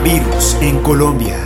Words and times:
Coronavirus 0.00 0.56
en 0.62 0.78
Colombia. 0.78 1.36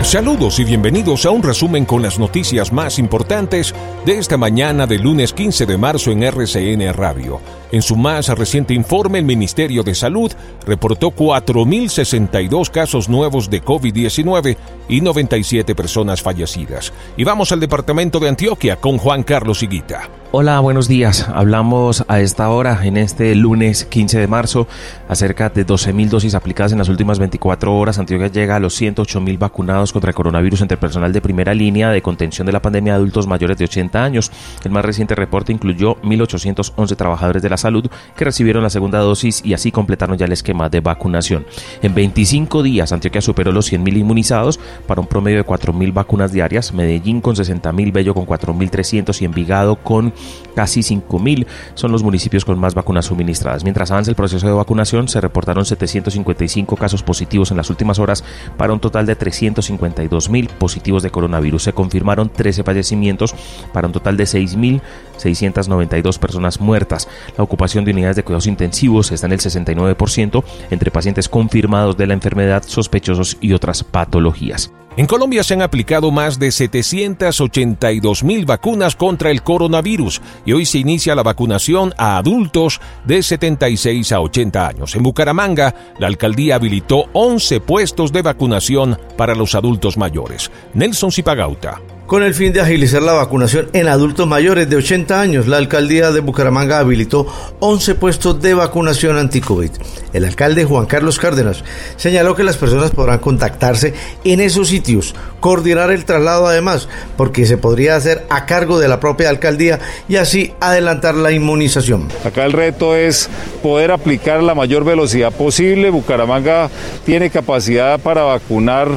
Saludos 0.00 0.58
y 0.58 0.64
bienvenidos 0.64 1.26
a 1.26 1.30
un 1.30 1.42
resumen 1.42 1.84
con 1.84 2.00
las 2.00 2.18
noticias 2.18 2.72
más 2.72 2.98
importantes 2.98 3.74
de 4.06 4.18
esta 4.18 4.38
mañana 4.38 4.86
del 4.86 5.02
lunes 5.02 5.34
15 5.34 5.66
de 5.66 5.76
marzo 5.76 6.10
en 6.10 6.22
RCN 6.22 6.94
Radio. 6.94 7.40
En 7.72 7.82
su 7.82 7.96
más 7.96 8.28
reciente 8.28 8.72
informe, 8.72 9.18
el 9.18 9.26
Ministerio 9.26 9.82
de 9.82 9.94
Salud 9.94 10.32
reportó 10.66 11.10
4.062 11.10 12.70
casos 12.70 13.10
nuevos 13.10 13.50
de 13.50 13.62
COVID-19 13.62 14.56
y 14.88 15.02
97 15.02 15.74
personas 15.74 16.22
fallecidas. 16.22 16.90
Y 17.18 17.24
vamos 17.24 17.52
al 17.52 17.60
departamento 17.60 18.18
de 18.18 18.30
Antioquia 18.30 18.76
con 18.76 18.96
Juan 18.96 19.24
Carlos 19.24 19.62
Higuita. 19.62 20.08
Hola, 20.36 20.58
buenos 20.58 20.88
días. 20.88 21.28
Hablamos 21.32 22.04
a 22.08 22.18
esta 22.18 22.50
hora, 22.50 22.80
en 22.82 22.96
este 22.96 23.36
lunes 23.36 23.84
15 23.84 24.18
de 24.18 24.26
marzo, 24.26 24.66
acerca 25.08 25.48
de 25.48 25.64
12.000 25.64 26.08
dosis 26.08 26.34
aplicadas 26.34 26.72
en 26.72 26.78
las 26.78 26.88
últimas 26.88 27.20
24 27.20 27.72
horas. 27.72 28.00
Antioquia 28.00 28.26
llega 28.26 28.56
a 28.56 28.58
los 28.58 28.82
108.000 28.82 29.38
vacunados 29.38 29.92
contra 29.92 30.10
el 30.10 30.16
coronavirus 30.16 30.62
entre 30.62 30.76
personal 30.76 31.12
de 31.12 31.20
primera 31.20 31.54
línea 31.54 31.90
de 31.90 32.02
contención 32.02 32.46
de 32.46 32.52
la 32.52 32.60
pandemia 32.60 32.94
de 32.94 32.96
adultos 32.96 33.28
mayores 33.28 33.58
de 33.58 33.66
80 33.66 34.02
años. 34.02 34.32
El 34.64 34.72
más 34.72 34.84
reciente 34.84 35.14
reporte 35.14 35.52
incluyó 35.52 36.02
1.811 36.02 36.96
trabajadores 36.96 37.40
de 37.40 37.50
la 37.50 37.56
salud 37.56 37.88
que 38.16 38.24
recibieron 38.24 38.64
la 38.64 38.70
segunda 38.70 38.98
dosis 38.98 39.40
y 39.44 39.54
así 39.54 39.70
completaron 39.70 40.18
ya 40.18 40.26
el 40.26 40.32
esquema 40.32 40.68
de 40.68 40.80
vacunación. 40.80 41.46
En 41.80 41.94
25 41.94 42.64
días, 42.64 42.90
Antioquia 42.90 43.20
superó 43.20 43.52
los 43.52 43.72
100.000 43.72 43.98
inmunizados 43.98 44.58
para 44.88 45.00
un 45.00 45.06
promedio 45.06 45.38
de 45.38 45.46
4.000 45.46 45.92
vacunas 45.92 46.32
diarias. 46.32 46.74
Medellín 46.74 47.20
con 47.20 47.36
60.000, 47.36 47.92
Bello 47.92 48.14
con 48.14 48.26
4.300 48.26 49.22
y 49.22 49.26
Envigado 49.26 49.76
con 49.76 50.12
casi 50.54 50.80
5.000 50.80 51.46
son 51.74 51.92
los 51.92 52.02
municipios 52.02 52.44
con 52.44 52.58
más 52.58 52.74
vacunas 52.74 53.06
suministradas. 53.06 53.64
Mientras 53.64 53.90
avanza 53.90 54.10
el 54.10 54.16
proceso 54.16 54.46
de 54.46 54.52
vacunación, 54.52 55.08
se 55.08 55.20
reportaron 55.20 55.64
755 55.64 56.76
casos 56.76 57.02
positivos 57.02 57.50
en 57.50 57.56
las 57.56 57.70
últimas 57.70 57.98
horas 57.98 58.24
para 58.56 58.72
un 58.72 58.80
total 58.80 59.06
de 59.06 59.18
352.000 59.18 60.48
positivos 60.48 61.02
de 61.02 61.10
coronavirus. 61.10 61.64
Se 61.64 61.72
confirmaron 61.72 62.30
13 62.30 62.62
fallecimientos 62.62 63.34
para 63.72 63.86
un 63.86 63.92
total 63.92 64.16
de 64.16 64.24
6.692 64.24 66.18
personas 66.18 66.60
muertas. 66.60 67.08
La 67.36 67.44
ocupación 67.44 67.84
de 67.84 67.92
unidades 67.92 68.16
de 68.16 68.24
cuidados 68.24 68.46
intensivos 68.46 69.12
está 69.12 69.26
en 69.26 69.32
el 69.32 69.40
69% 69.40 70.44
entre 70.70 70.90
pacientes 70.90 71.28
confirmados 71.28 71.96
de 71.96 72.06
la 72.06 72.14
enfermedad, 72.14 72.62
sospechosos 72.66 73.36
y 73.40 73.52
otras 73.52 73.84
patologías. 73.84 74.72
En 74.96 75.06
Colombia 75.06 75.42
se 75.42 75.54
han 75.54 75.62
aplicado 75.62 76.12
más 76.12 76.38
de 76.38 76.52
782 76.52 78.22
mil 78.22 78.46
vacunas 78.46 78.94
contra 78.94 79.32
el 79.32 79.42
coronavirus 79.42 80.22
y 80.46 80.52
hoy 80.52 80.66
se 80.66 80.78
inicia 80.78 81.16
la 81.16 81.24
vacunación 81.24 81.92
a 81.98 82.16
adultos 82.16 82.80
de 83.04 83.24
76 83.24 84.12
a 84.12 84.20
80 84.20 84.68
años. 84.68 84.94
En 84.94 85.02
Bucaramanga, 85.02 85.74
la 85.98 86.06
alcaldía 86.06 86.54
habilitó 86.54 87.06
11 87.12 87.60
puestos 87.60 88.12
de 88.12 88.22
vacunación 88.22 88.96
para 89.16 89.34
los 89.34 89.56
adultos 89.56 89.96
mayores. 89.96 90.52
Nelson 90.74 91.10
Zipagauta. 91.10 91.80
Con 92.06 92.22
el 92.22 92.34
fin 92.34 92.52
de 92.52 92.60
agilizar 92.60 93.00
la 93.00 93.14
vacunación 93.14 93.70
en 93.72 93.88
adultos 93.88 94.26
mayores 94.26 94.68
de 94.68 94.76
80 94.76 95.18
años, 95.18 95.48
la 95.48 95.56
alcaldía 95.56 96.12
de 96.12 96.20
Bucaramanga 96.20 96.78
habilitó 96.78 97.26
11 97.60 97.94
puestos 97.94 98.42
de 98.42 98.52
vacunación 98.52 99.16
anti-COVID. 99.16 99.70
El 100.12 100.26
alcalde 100.26 100.66
Juan 100.66 100.84
Carlos 100.84 101.18
Cárdenas 101.18 101.64
señaló 101.96 102.36
que 102.36 102.44
las 102.44 102.58
personas 102.58 102.90
podrán 102.90 103.20
contactarse 103.20 103.94
en 104.22 104.40
esos 104.42 104.68
sitios, 104.68 105.14
coordinar 105.40 105.90
el 105.90 106.04
traslado 106.04 106.46
además, 106.46 106.88
porque 107.16 107.46
se 107.46 107.56
podría 107.56 107.96
hacer 107.96 108.26
a 108.28 108.44
cargo 108.44 108.78
de 108.78 108.88
la 108.88 109.00
propia 109.00 109.30
alcaldía 109.30 109.80
y 110.06 110.16
así 110.16 110.52
adelantar 110.60 111.14
la 111.14 111.32
inmunización. 111.32 112.08
Acá 112.22 112.44
el 112.44 112.52
reto 112.52 112.94
es 112.94 113.30
poder 113.62 113.90
aplicar 113.92 114.42
la 114.42 114.54
mayor 114.54 114.84
velocidad 114.84 115.32
posible. 115.32 115.88
Bucaramanga 115.88 116.68
tiene 117.06 117.30
capacidad 117.30 117.98
para 117.98 118.24
vacunar 118.24 118.88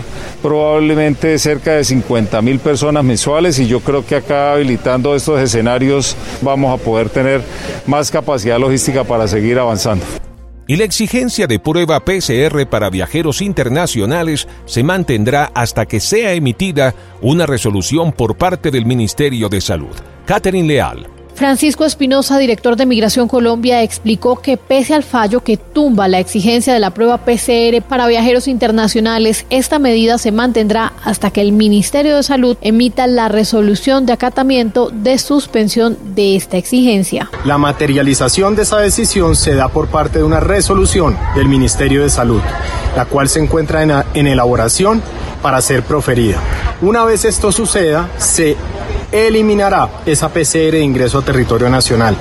probablemente 0.41 1.37
cerca 1.39 1.73
de 1.73 1.83
50 1.83 2.41
mil 2.41 2.59
personas 2.59 3.03
mensuales 3.03 3.59
y 3.59 3.67
yo 3.67 3.79
creo 3.79 4.05
que 4.05 4.15
acá 4.15 4.53
habilitando 4.53 5.15
estos 5.15 5.39
escenarios 5.39 6.15
vamos 6.41 6.79
a 6.79 6.83
poder 6.83 7.09
tener 7.09 7.41
más 7.85 8.11
capacidad 8.11 8.59
logística 8.59 9.03
para 9.03 9.27
seguir 9.27 9.59
avanzando. 9.59 10.05
Y 10.69 10.75
la 10.75 10.83
exigencia 10.83 11.47
de 11.47 11.59
prueba 11.59 12.03
PCR 12.03 12.67
para 12.69 12.89
viajeros 12.89 13.41
internacionales 13.41 14.49
se 14.65 14.83
mantendrá 14.83 15.49
hasta 15.55 15.85
que 15.85 16.01
sea 16.01 16.33
emitida 16.33 16.93
una 17.21 17.45
resolución 17.45 18.11
por 18.11 18.35
parte 18.35 18.69
del 18.69 18.85
Ministerio 18.85 19.47
de 19.47 19.61
Salud. 19.61 19.95
Catherine 20.25 20.67
Leal, 20.67 21.07
Francisco 21.37 21.85
Espinosa, 21.85 22.39
director 22.39 22.75
de 22.77 22.87
Migración 22.87 23.27
Colombia, 23.27 23.83
explicó 23.83 24.41
que 24.41 24.57
pese 24.57 24.95
al 24.95 25.03
fallo 25.03 25.43
que 25.43 25.55
tumba 25.55 26.07
la 26.07 26.17
exigencia 26.17 26.73
de 26.73 26.79
la 26.79 26.89
prueba 26.89 27.19
PCR 27.19 27.79
para 27.87 28.07
viajeros 28.07 28.47
internacionales, 28.47 29.45
esta 29.51 29.77
medida 29.77 30.17
se 30.17 30.31
mantendrá 30.31 30.93
hasta 31.03 31.29
que 31.29 31.41
el 31.41 31.51
Ministerio 31.51 32.15
de 32.15 32.23
Salud 32.23 32.57
emita 32.61 33.05
la 33.05 33.27
resolución 33.27 34.07
de 34.07 34.13
acatamiento 34.13 34.89
de 34.91 35.19
suspensión 35.19 35.95
de 36.15 36.35
esta 36.35 36.57
exigencia. 36.57 37.29
La 37.45 37.59
materialización 37.59 38.55
de 38.55 38.63
esa 38.63 38.79
decisión 38.79 39.35
se 39.35 39.53
da 39.53 39.69
por 39.69 39.89
parte 39.89 40.17
de 40.17 40.23
una 40.23 40.39
resolución 40.39 41.15
del 41.35 41.47
Ministerio 41.47 42.01
de 42.01 42.09
Salud, 42.09 42.41
la 42.95 43.05
cual 43.05 43.29
se 43.29 43.39
encuentra 43.39 43.83
en, 43.83 44.25
elaboración 44.25 45.03
para 45.43 45.61
ser 45.61 45.83
proferida. 45.83 46.41
Una 46.81 47.05
vez 47.05 47.25
esto 47.25 47.51
suceda, 47.51 48.09
se 48.17 48.57
eliminará 49.11 49.89
esa 50.05 50.29
PCR 50.29 50.71
de 50.71 50.81
ingreso 50.81 51.19
a 51.19 51.25
territorio 51.25 51.69
nacional. 51.69 52.15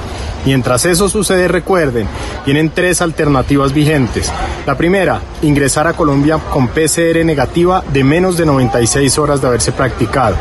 Mientras 0.44 0.84
eso 0.84 1.08
sucede, 1.08 1.48
recuerden, 1.48 2.06
tienen 2.44 2.70
tres 2.70 3.02
alternativas 3.02 3.72
vigentes. 3.72 4.32
La 4.64 4.76
primera, 4.76 5.20
ingresar 5.42 5.86
a 5.86 5.94
Colombia 5.94 6.38
con 6.38 6.68
PCR 6.68 7.24
negativa 7.24 7.82
de 7.92 8.04
menos 8.04 8.36
de 8.36 8.46
96 8.46 9.18
horas 9.18 9.40
de 9.40 9.48
haberse 9.48 9.72
practicado. 9.72 10.36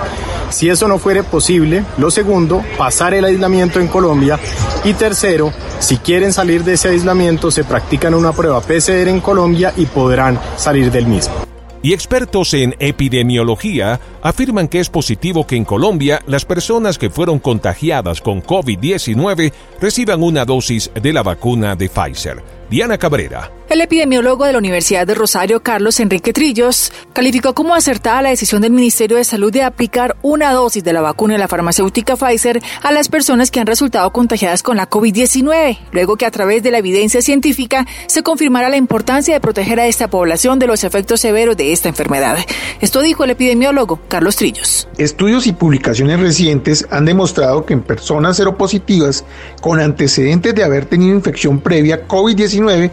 Si 0.50 0.70
eso 0.70 0.88
no 0.88 1.00
fuere 1.00 1.24
posible, 1.24 1.84
lo 1.98 2.12
segundo, 2.12 2.64
pasar 2.78 3.14
el 3.16 3.26
aislamiento 3.26 3.80
en 3.80 3.88
Colombia. 3.88 4.40
Y 4.84 4.94
tercero, 4.94 5.52
si 5.80 5.98
quieren 5.98 6.32
salir 6.32 6.64
de 6.64 6.74
ese 6.74 6.90
aislamiento, 6.90 7.50
se 7.50 7.64
practican 7.64 8.14
una 8.14 8.32
prueba 8.32 8.62
PCR 8.62 9.08
en 9.08 9.22
Colombia 9.22 9.74
y 9.76 9.88
podrán 9.88 10.40
salir 10.56 10.92
del 10.92 11.08
mismo 11.08 11.45
y 11.86 11.94
expertos 11.94 12.56
en 12.56 12.74
epidemiología 12.80 14.00
afirman 14.24 14.68
que 14.68 14.80
es 14.80 14.90
positivo 14.90 15.46
que 15.46 15.56
en 15.56 15.66
Colombia 15.66 16.20
las 16.26 16.44
personas 16.44 16.98
que 16.98 17.12
fueron 17.12 17.38
contagiadas 17.38 18.22
con 18.22 18.42
COVID-19 18.42 19.54
reciban 19.80 20.24
una 20.24 20.46
dosis 20.46 20.90
de 21.00 21.14
la 21.14 21.22
vacuna 21.22 21.76
de 21.76 21.88
Pfizer. 21.88 22.42
Diana 22.72 22.98
Cabrera. 22.98 23.52
El 23.68 23.82
epidemiólogo 23.82 24.46
de 24.46 24.52
la 24.52 24.60
Universidad 24.60 25.08
de 25.08 25.16
Rosario, 25.16 25.64
Carlos 25.64 26.00
Enrique 26.00 26.34
Trillos, 26.34 26.92
calificó 27.14 27.56
como 27.56 27.74
acertada 27.74 28.22
la 28.22 28.30
decisión 28.30 28.62
del 28.62 28.72
Ministerio 28.72 29.18
de 29.18 29.24
Salud 29.24 29.52
de 29.52 29.64
aplicar 29.64 30.16
una 30.22 30.54
dosis 30.54 30.84
de 30.84 30.94
la 30.94 31.02
vacuna 31.02 31.34
de 31.34 31.40
la 31.40 31.48
farmacéutica 31.48 32.16
Pfizer 32.16 32.62
a 32.84 32.92
las 32.92 33.10
personas 33.10 33.50
que 33.50 33.60
han 33.60 33.66
resultado 33.66 34.14
contagiadas 34.14 34.62
con 34.62 34.78
la 34.78 34.88
COVID-19, 34.88 35.80
luego 35.92 36.16
que 36.16 36.28
a 36.28 36.32
través 36.32 36.62
de 36.62 36.70
la 36.70 36.78
evidencia 36.78 37.24
científica 37.24 37.88
se 38.06 38.22
confirmara 38.22 38.70
la 38.70 38.78
importancia 38.78 39.34
de 39.34 39.42
proteger 39.42 39.80
a 39.80 39.88
esta 39.88 40.12
población 40.12 40.60
de 40.60 40.68
los 40.68 40.84
efectos 40.84 41.22
severos 41.22 41.58
de 41.58 41.74
esta 41.74 41.90
enfermedad. 41.90 42.38
Esto 42.82 43.02
dijo 43.02 43.24
el 43.24 43.32
epidemiólogo 43.32 44.00
Carlos 44.08 44.36
Trillos. 44.36 44.88
Estudios 45.00 45.48
y 45.48 45.54
publicaciones 45.54 46.20
recientes 46.20 46.86
han 46.92 47.06
demostrado 47.06 47.66
que 47.66 47.74
en 47.74 47.82
personas 47.82 48.38
seropositivas 48.38 49.26
con 49.60 49.80
antecedentes 49.80 50.54
de 50.54 50.64
haber 50.64 50.86
tenido 50.86 51.16
infección 51.16 51.62
previa 51.62 52.08
COVID-19, 52.08 52.92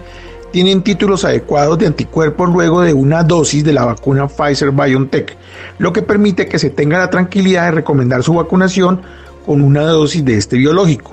tienen 0.53 0.83
títulos 0.83 1.25
adecuados 1.25 1.79
de 1.79 1.87
anticuerpos 1.87 2.49
luego 2.49 2.83
de 2.83 2.93
una 2.93 3.25
dosis 3.25 3.65
de 3.65 3.73
la 3.73 3.85
vacuna 3.85 4.29
Pfizer 4.29 4.71
BioNTech, 4.71 5.37
lo 5.79 5.93
que 5.93 6.03
permite 6.03 6.47
que 6.47 6.59
se 6.59 6.71
tenga 6.71 6.99
la 6.99 7.11
tranquilidad 7.11 7.65
de 7.65 7.71
recomendar 7.73 8.23
su 8.23 8.35
vacunación 8.35 9.03
con 9.45 9.63
una 9.63 9.83
dosis 9.83 10.25
de 10.25 10.37
este 10.37 10.57
biológico. 10.59 11.13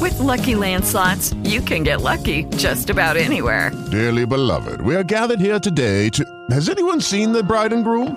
With 0.00 0.16
lucky 0.20 0.54
landslots, 0.54 1.34
you 1.42 1.62
can 1.62 1.82
get 1.82 2.00
lucky 2.00 2.44
just 2.56 2.90
about 2.90 3.16
anywhere. 3.16 3.72
Dearly 3.90 4.24
beloved, 4.24 4.80
we 4.82 4.94
are 4.94 5.02
gathered 5.02 5.40
here 5.40 5.58
today 5.58 6.08
to. 6.10 6.22
Has 6.52 6.68
anyone 6.68 7.00
seen 7.00 7.32
the 7.32 7.42
bride 7.42 7.72
and 7.72 7.82
groom? 7.82 8.16